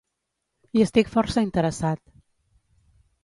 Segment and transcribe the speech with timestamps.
[0.77, 2.01] Hi estic força interessat.